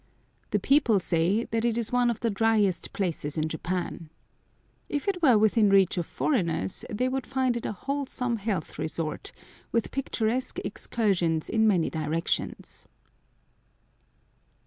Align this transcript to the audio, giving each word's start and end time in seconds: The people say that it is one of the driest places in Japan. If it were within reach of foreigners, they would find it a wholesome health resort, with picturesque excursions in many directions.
The 0.49 0.57
people 0.57 0.99
say 0.99 1.43
that 1.51 1.63
it 1.63 1.77
is 1.77 1.91
one 1.91 2.09
of 2.09 2.21
the 2.21 2.31
driest 2.31 2.91
places 2.91 3.37
in 3.37 3.47
Japan. 3.47 4.09
If 4.89 5.07
it 5.07 5.21
were 5.21 5.37
within 5.37 5.69
reach 5.69 5.95
of 5.95 6.07
foreigners, 6.07 6.83
they 6.89 7.07
would 7.07 7.27
find 7.27 7.55
it 7.55 7.67
a 7.67 7.71
wholesome 7.71 8.37
health 8.37 8.79
resort, 8.79 9.31
with 9.71 9.91
picturesque 9.91 10.57
excursions 10.65 11.49
in 11.49 11.67
many 11.67 11.91
directions. 11.91 12.87